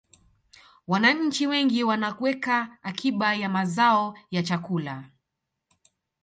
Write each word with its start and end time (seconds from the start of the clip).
wananchi 0.87 1.47
wengi 1.47 1.83
wanaweka 1.83 2.77
akiba 2.83 3.33
ya 3.35 3.49
mazao 3.49 4.17
ya 4.31 4.43
chakula 4.43 5.03